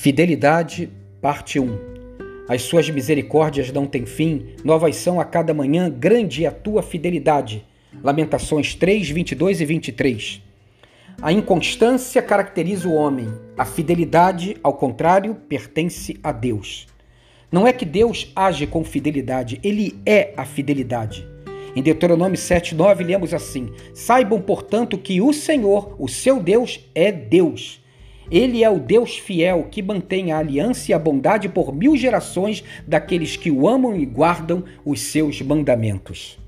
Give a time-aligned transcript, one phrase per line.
[0.00, 0.88] Fidelidade,
[1.20, 1.76] parte 1.
[2.48, 6.84] As suas misericórdias não têm fim, novas são a cada manhã, grande é a tua
[6.84, 7.66] fidelidade.
[8.00, 10.42] Lamentações 3, 22 e 23.
[11.20, 13.26] A inconstância caracteriza o homem,
[13.58, 16.86] a fidelidade, ao contrário, pertence a Deus.
[17.50, 21.26] Não é que Deus age com fidelidade, ele é a fidelidade.
[21.74, 27.80] Em Deuteronômio 7,9 lemos assim: Saibam, portanto, que o Senhor, o seu Deus, é Deus
[28.30, 32.62] ele é o Deus fiel que mantém a aliança e a bondade por mil gerações
[32.86, 36.38] daqueles que o amam e guardam os seus mandamentos.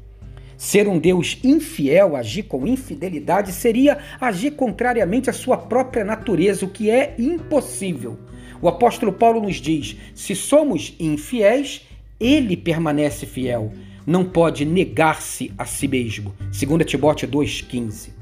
[0.56, 6.70] Ser um Deus infiel, agir com infidelidade, seria agir contrariamente à sua própria natureza, o
[6.70, 8.18] que é impossível.
[8.60, 11.88] O apóstolo Paulo nos diz: se somos infiéis,
[12.20, 13.72] ele permanece fiel,
[14.06, 16.34] não pode negar-se a si mesmo.
[16.52, 18.19] 2 Timóteo 2,15.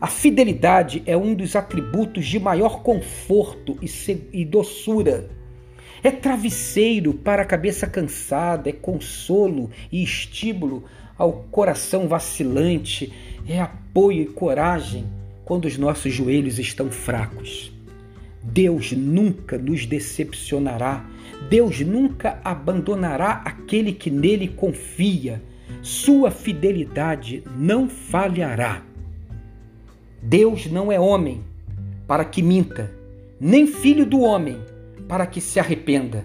[0.00, 3.76] A fidelidade é um dos atributos de maior conforto
[4.32, 5.28] e doçura.
[6.04, 10.84] É travesseiro para a cabeça cansada, é consolo e estímulo
[11.16, 13.12] ao coração vacilante,
[13.48, 15.04] é apoio e coragem
[15.44, 17.72] quando os nossos joelhos estão fracos.
[18.40, 21.04] Deus nunca nos decepcionará,
[21.50, 25.42] Deus nunca abandonará aquele que nele confia.
[25.82, 28.87] Sua fidelidade não falhará.
[30.22, 31.42] Deus não é homem
[32.06, 32.90] para que minta,
[33.40, 34.58] nem filho do homem
[35.06, 36.24] para que se arrependa.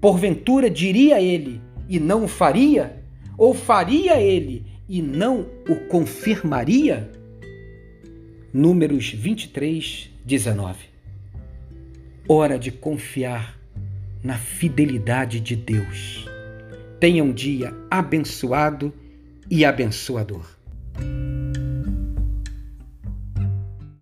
[0.00, 3.02] Porventura diria ele e não o faria?
[3.36, 7.10] Ou faria ele e não o confirmaria?
[8.52, 10.78] Números 23, 19.
[12.28, 13.58] Hora de confiar
[14.22, 16.26] na fidelidade de Deus.
[16.98, 18.92] Tenha um dia abençoado
[19.50, 20.46] e abençoador.